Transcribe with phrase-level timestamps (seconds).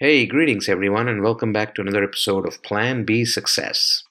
[0.00, 4.04] Hey, greetings everyone, and welcome back to another episode of Plan B Success.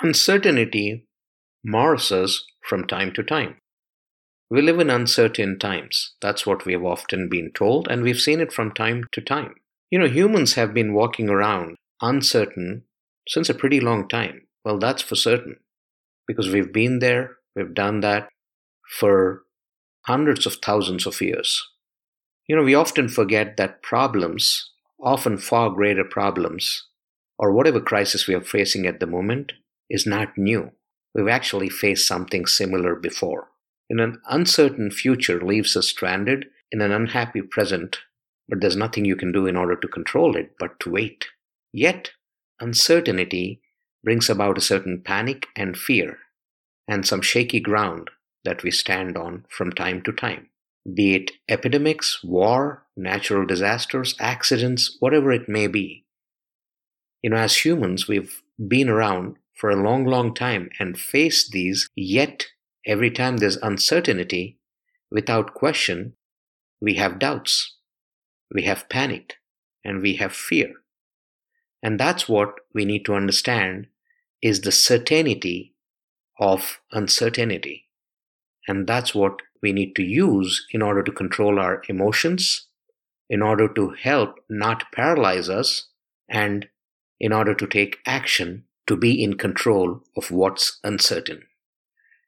[0.00, 1.06] Uncertainty
[1.62, 3.58] mars us from time to time.
[4.50, 6.14] We live in uncertain times.
[6.22, 9.56] That's what we have often been told, and we've seen it from time to time.
[9.90, 12.84] You know, humans have been walking around uncertain
[13.28, 14.46] since a pretty long time.
[14.64, 15.56] Well, that's for certain,
[16.26, 18.30] because we've been there, we've done that
[18.98, 19.42] for
[20.06, 21.68] hundreds of thousands of years.
[22.46, 24.70] You know, we often forget that problems,
[25.00, 26.86] often far greater problems,
[27.38, 29.52] or whatever crisis we are facing at the moment,
[29.88, 30.70] is not new.
[31.14, 33.48] We've actually faced something similar before.
[33.88, 37.98] In an uncertain future leaves us stranded in an unhappy present,
[38.48, 41.26] but there's nothing you can do in order to control it but to wait.
[41.72, 42.10] Yet,
[42.60, 43.60] uncertainty
[44.04, 46.18] brings about a certain panic and fear,
[46.88, 48.10] and some shaky ground
[48.44, 50.48] that we stand on from time to time,
[50.94, 56.04] be it epidemics, war, natural disasters, accidents, whatever it may be.
[57.22, 61.88] You know, as humans, we've been around for a long, long time and faced these,
[61.94, 62.46] yet
[62.86, 64.58] every time there's uncertainty,
[65.10, 66.14] without question,
[66.80, 67.76] we have doubts,
[68.54, 69.34] we have panic,
[69.84, 70.72] and we have fear.
[71.82, 73.88] And that's what we need to understand
[74.42, 75.74] is the certainty
[76.38, 77.89] of uncertainty.
[78.68, 82.66] And that's what we need to use in order to control our emotions,
[83.28, 85.88] in order to help not paralyze us,
[86.28, 86.68] and
[87.18, 91.42] in order to take action to be in control of what's uncertain.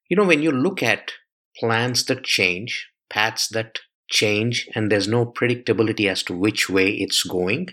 [0.08, 1.12] You know, when you look at
[1.58, 7.22] plans that change, paths that change, and there's no predictability as to which way it's
[7.22, 7.68] going,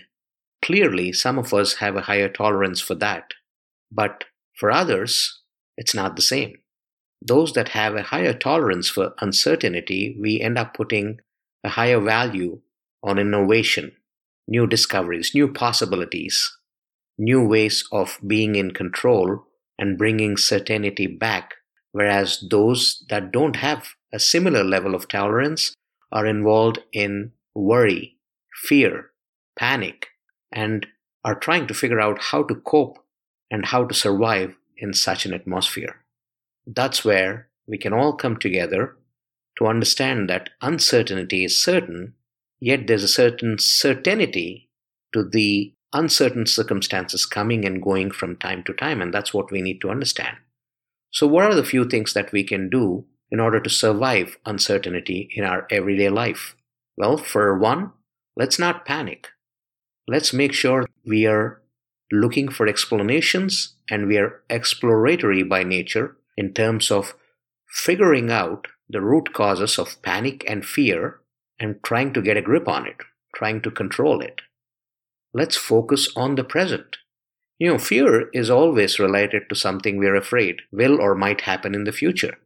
[0.62, 3.34] clearly some of us have a higher tolerance for that.
[3.92, 4.24] But
[4.56, 5.40] for others,
[5.76, 6.54] it's not the same
[7.22, 11.20] those that have a higher tolerance for uncertainty, we end up putting
[11.62, 12.60] a higher value
[13.02, 13.92] on innovation,
[14.48, 16.56] new discoveries, new possibilities,
[17.18, 19.44] new ways of being in control
[19.78, 21.54] and bringing certainty back.
[21.92, 25.74] Whereas those that don't have a similar level of tolerance
[26.12, 28.16] are involved in worry,
[28.62, 29.10] fear,
[29.58, 30.08] panic,
[30.52, 30.86] and
[31.24, 32.98] are trying to figure out how to cope
[33.50, 35.99] and how to survive in such an atmosphere
[36.74, 38.96] that's where we can all come together
[39.58, 42.14] to understand that uncertainty is certain,
[42.60, 44.70] yet there's a certain certainty
[45.12, 49.60] to the uncertain circumstances coming and going from time to time, and that's what we
[49.60, 50.36] need to understand.
[51.10, 55.28] So, what are the few things that we can do in order to survive uncertainty
[55.34, 56.54] in our everyday life?
[56.96, 57.92] Well, for one,
[58.36, 59.28] let's not panic.
[60.06, 61.60] Let's make sure we are
[62.12, 67.14] looking for explanations and we are exploratory by nature in terms of
[67.68, 71.20] figuring out the root causes of panic and fear
[71.58, 72.96] and trying to get a grip on it,
[73.36, 74.40] trying to control it.
[75.34, 76.96] Let's focus on the present.
[77.58, 81.84] You know, fear is always related to something we're afraid will or might happen in
[81.84, 82.38] the future,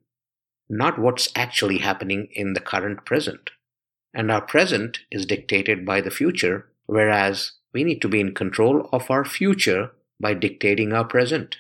[0.68, 3.50] not what's actually happening in the current present.
[4.12, 8.88] And our present is dictated by the future, whereas we need to be in control
[8.92, 11.58] of our future by dictating our present.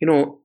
[0.00, 0.38] You know,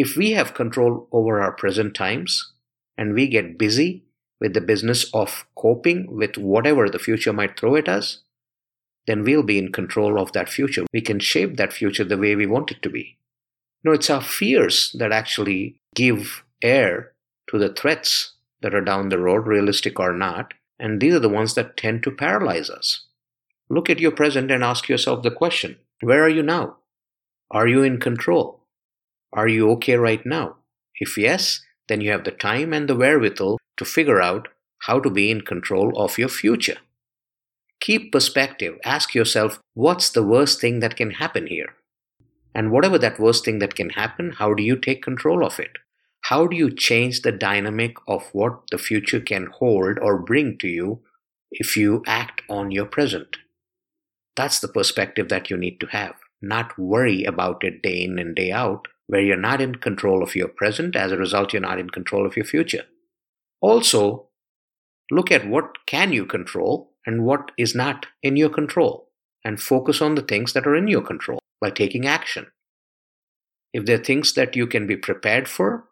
[0.00, 2.52] if we have control over our present times
[2.96, 4.02] and we get busy
[4.40, 8.22] with the business of coping with whatever the future might throw at us,
[9.06, 10.86] then we'll be in control of that future.
[10.90, 13.18] We can shape that future the way we want it to be.
[13.84, 17.12] No, it's our fears that actually give air
[17.50, 21.28] to the threats that are down the road, realistic or not, and these are the
[21.28, 23.04] ones that tend to paralyze us.
[23.68, 26.78] Look at your present and ask yourself the question where are you now?
[27.50, 28.59] Are you in control?
[29.32, 30.56] Are you okay right now?
[30.96, 34.48] If yes, then you have the time and the wherewithal to figure out
[34.84, 36.78] how to be in control of your future.
[37.80, 38.78] Keep perspective.
[38.84, 41.74] Ask yourself, what's the worst thing that can happen here?
[42.54, 45.72] And whatever that worst thing that can happen, how do you take control of it?
[46.22, 50.68] How do you change the dynamic of what the future can hold or bring to
[50.68, 51.02] you
[51.50, 53.38] if you act on your present?
[54.36, 56.14] That's the perspective that you need to have.
[56.42, 60.36] Not worry about it day in and day out, where you're not in control of
[60.36, 60.94] your present.
[60.94, 62.84] As a result, you're not in control of your future.
[63.60, 64.28] Also,
[65.10, 69.08] look at what can you control and what is not in your control
[69.44, 72.46] and focus on the things that are in your control by taking action.
[73.72, 75.86] If there are things that you can be prepared for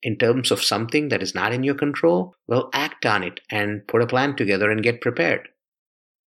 [0.00, 3.84] in terms of something that is not in your control, well, act on it and
[3.88, 5.48] put a plan together and get prepared.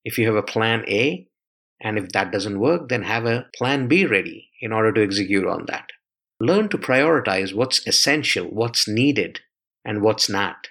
[0.04, 1.28] If you have a plan A,
[1.80, 5.46] and if that doesn't work, then have a plan B ready in order to execute
[5.46, 5.90] on that.
[6.40, 9.42] Learn to prioritize what's essential, what's needed,
[9.86, 10.68] and what's not.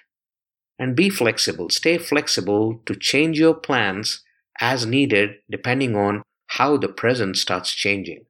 [0.77, 1.69] And be flexible.
[1.69, 4.23] Stay flexible to change your plans
[4.59, 8.25] as needed depending on how the present starts changing.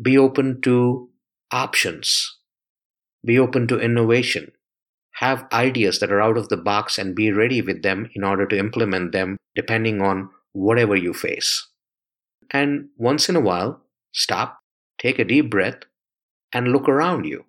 [0.00, 1.10] Be open to
[1.50, 2.38] options.
[3.24, 4.52] Be open to innovation.
[5.16, 8.46] Have ideas that are out of the box and be ready with them in order
[8.46, 11.68] to implement them depending on whatever you face.
[12.50, 13.82] And once in a while,
[14.12, 14.58] stop,
[14.98, 15.80] take a deep breath,
[16.52, 17.44] and look around you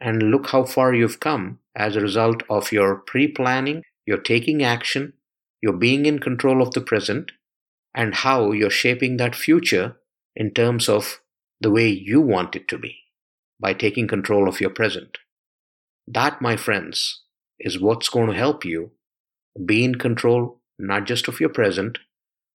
[0.00, 4.62] and look how far you've come as a result of your pre planning, your taking
[4.62, 5.12] action,
[5.60, 7.32] your being in control of the present,
[7.94, 9.96] and how you're shaping that future
[10.36, 11.20] in terms of
[11.60, 12.96] the way you want it to be
[13.58, 15.18] by taking control of your present.
[16.06, 17.22] That, my friends,
[17.58, 18.92] is what's going to help you
[19.66, 21.98] be in control not just of your present,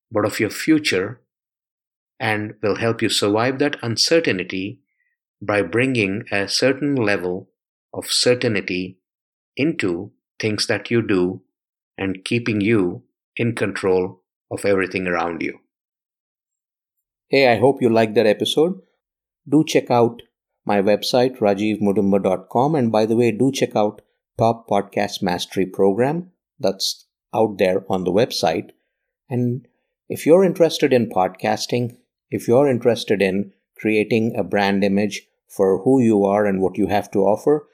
[0.09, 1.19] but of your future,
[2.19, 4.79] and will help you survive that uncertainty
[5.45, 7.49] by bringing a certain level
[7.93, 8.97] of certainty
[9.57, 11.41] into things that you do
[11.97, 13.03] and keeping you
[13.35, 15.59] in control of everything around you.
[17.27, 18.81] Hey, I hope you liked that episode.
[19.47, 20.21] Do check out
[20.65, 22.75] my website, rajivmudumba.com.
[22.75, 24.01] And by the way, do check out
[24.37, 28.69] Top Podcast Mastery Program that's out there on the website.
[29.29, 29.67] And
[30.07, 31.97] if you're interested in podcasting,
[32.29, 36.87] if you're interested in creating a brand image for who you are and what you
[36.87, 37.67] have to offer,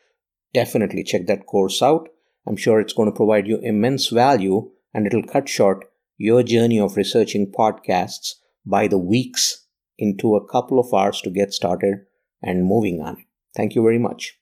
[0.53, 2.09] definitely check that course out.
[2.47, 5.85] I'm sure it's going to provide you immense value and it'll cut short
[6.17, 8.35] your journey of researching podcasts
[8.65, 9.65] by the weeks
[9.97, 12.05] into a couple of hours to get started
[12.41, 13.25] and moving on.
[13.55, 14.37] Thank you very much.